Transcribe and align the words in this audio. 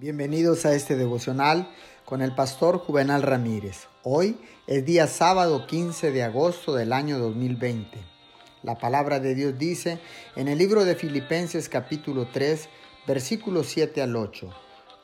Bienvenidos 0.00 0.64
a 0.64 0.72
este 0.72 0.96
devocional 0.96 1.68
con 2.06 2.22
el 2.22 2.34
pastor 2.34 2.78
Juvenal 2.78 3.20
Ramírez. 3.20 3.86
Hoy 4.02 4.40
es 4.66 4.82
día 4.86 5.06
sábado 5.06 5.66
15 5.66 6.10
de 6.10 6.22
agosto 6.22 6.74
del 6.74 6.94
año 6.94 7.18
2020. 7.18 7.98
La 8.62 8.78
palabra 8.78 9.20
de 9.20 9.34
Dios 9.34 9.58
dice 9.58 10.00
en 10.36 10.48
el 10.48 10.56
libro 10.56 10.86
de 10.86 10.94
Filipenses 10.94 11.68
capítulo 11.68 12.28
3 12.28 12.70
versículos 13.06 13.66
7 13.66 14.00
al 14.00 14.16
8. 14.16 14.48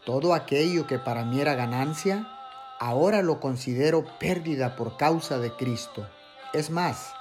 Todo 0.06 0.32
aquello 0.32 0.86
que 0.86 0.98
para 0.98 1.26
mí 1.26 1.42
era 1.42 1.54
ganancia, 1.54 2.26
ahora 2.80 3.20
lo 3.20 3.38
considero 3.38 4.06
pérdida 4.18 4.76
por 4.76 4.96
causa 4.96 5.38
de 5.38 5.50
Cristo. 5.56 6.08
Es 6.54 6.70
más, 6.70 7.12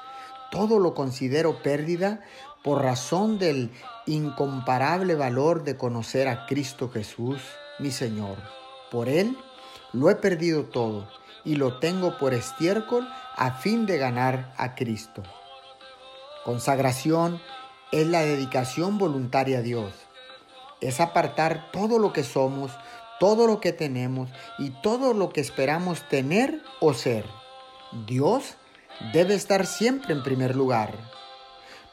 todo 0.50 0.80
lo 0.80 0.94
considero 0.94 1.62
pérdida 1.62 2.21
por 2.64 2.82
razón 2.82 3.38
del 3.38 3.70
incomparable 4.05 5.16
valor 5.16 5.66
de 5.66 5.76
conocer 5.76 6.30
a 6.30 6.46
Cristo 6.46 6.89
Jesús 6.89 7.42
mi 7.80 7.92
Señor. 7.92 8.38
Por 8.91 9.10
Él 9.10 9.38
lo 9.94 10.09
he 10.09 10.16
perdido 10.16 10.63
todo 10.66 11.08
y 11.44 11.55
lo 11.55 11.80
tengo 11.80 12.17
por 12.17 12.34
estiércol 12.34 13.08
a 13.36 13.52
fin 13.52 13.86
de 13.86 13.98
ganar 13.98 14.54
a 14.58 14.76
Cristo. 14.76 15.23
Consagración 16.44 17.41
es 17.91 18.08
la 18.08 18.22
dedicación 18.22 18.98
voluntaria 18.98 19.59
a 19.59 19.62
Dios. 19.62 19.94
Es 20.81 21.00
apartar 21.00 21.72
todo 21.72 22.00
lo 22.00 22.14
que 22.14 22.23
somos, 22.23 22.72
todo 23.20 23.48
lo 23.48 23.59
que 23.59 23.72
tenemos 23.72 24.30
y 24.58 24.70
todo 24.81 25.14
lo 25.14 25.30
que 25.30 25.42
esperamos 25.42 26.08
tener 26.09 26.62
o 26.81 26.94
ser. 26.94 27.26
Dios 28.05 28.55
debe 29.14 29.36
estar 29.36 29.66
siempre 29.66 30.14
en 30.14 30.23
primer 30.23 30.55
lugar. 30.55 30.94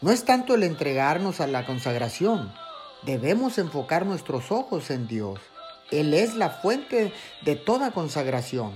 No 0.01 0.10
es 0.10 0.24
tanto 0.24 0.55
el 0.55 0.65
entregarnos 0.65 1.41
a 1.41 1.46
la 1.46 1.65
consagración, 1.65 2.52
debemos 3.02 3.59
enfocar 3.59 4.05
nuestros 4.05 4.51
ojos 4.51 4.91
en 4.91 5.07
Dios. 5.07 5.38
Él 5.92 6.14
es 6.14 6.34
la 6.34 6.48
fuente 6.48 7.12
de 7.42 7.55
toda 7.55 7.91
consagración. 7.91 8.73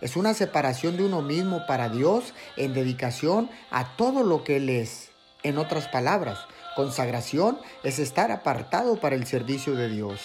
Es 0.00 0.16
una 0.16 0.34
separación 0.34 0.96
de 0.96 1.04
uno 1.04 1.20
mismo 1.20 1.66
para 1.66 1.88
Dios 1.88 2.32
en 2.56 2.72
dedicación 2.72 3.50
a 3.70 3.96
todo 3.96 4.22
lo 4.22 4.44
que 4.44 4.56
Él 4.56 4.68
es. 4.68 5.10
En 5.42 5.58
otras 5.58 5.88
palabras, 5.88 6.38
consagración 6.76 7.58
es 7.82 7.98
estar 7.98 8.30
apartado 8.30 9.00
para 9.00 9.16
el 9.16 9.26
servicio 9.26 9.74
de 9.74 9.88
Dios. 9.88 10.20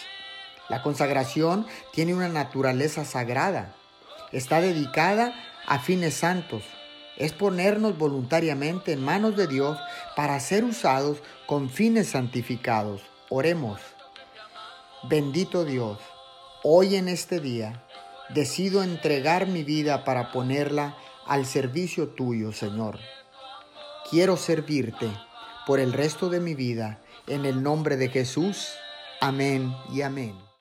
La 0.70 0.83
consagración 0.83 1.66
tiene 1.92 2.14
una 2.14 2.30
naturaleza 2.30 3.05
sagrada. 3.05 3.73
Está 4.31 4.61
dedicada 4.61 5.33
a 5.66 5.80
fines 5.80 6.14
santos. 6.14 6.64
Es 7.17 7.33
ponernos 7.33 7.98
voluntariamente 7.98 8.94
en 8.94 9.03
manos 9.03 9.36
de 9.36 9.48
Dios 9.48 9.80
para 10.16 10.39
ser 10.39 10.64
usados 10.64 11.17
con 11.48 11.72
fines 11.72 12.09
santificados. 12.09 13.02
Oremos. 13.30 13.80
Bendito 15.09 15.66
Dios, 15.66 16.00
hoy 16.64 16.96
en 16.96 17.09
este 17.09 17.42
día 17.42 17.84
decido 18.34 18.84
entregar 18.84 19.48
mi 19.48 19.62
vida 19.62 20.06
para 20.06 20.32
ponerla 20.32 20.95
al 21.28 21.45
servicio 21.45 22.08
tuyo, 22.08 22.54
Señor. 22.54 23.00
Quiero 24.10 24.38
servirte 24.38 25.12
por 25.68 25.82
el 25.82 25.92
resto 25.92 26.30
de 26.30 26.40
mi 26.40 26.56
vida, 26.56 27.02
en 27.28 27.45
el 27.45 27.62
nombre 27.62 27.98
de 27.98 28.08
Jesús. 28.08 28.70
Amén 29.20 29.76
y 29.94 30.04
amén. 30.04 30.53